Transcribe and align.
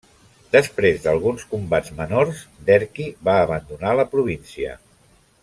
Després 0.53 1.03
d'alguns 1.03 1.43
combats 1.51 1.93
menors, 1.99 2.41
Derqui 2.71 3.07
va 3.29 3.37
abandonar 3.43 3.95
la 4.01 4.09
província. 4.17 4.77